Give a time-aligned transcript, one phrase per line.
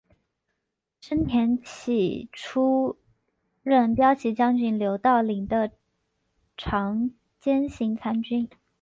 [0.99, 2.97] 申恬起初
[3.61, 5.73] 任骠骑将军刘道邻的
[6.57, 8.49] 长兼行参军。